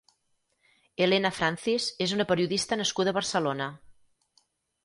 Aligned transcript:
Elena 1.07 1.31
Francis 1.41 1.87
és 2.07 2.15
una 2.17 2.27
periodista 2.31 2.81
nascuda 2.83 3.15
a 3.15 3.19
Barcelona. 3.19 3.69